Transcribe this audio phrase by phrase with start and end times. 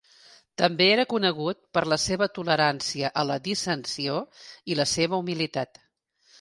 [0.61, 4.19] També era conegut per la seva tolerància a la dissensió
[4.73, 5.83] i la seva humilitat.